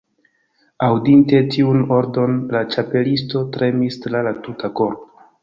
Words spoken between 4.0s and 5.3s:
tra la tuta korpo.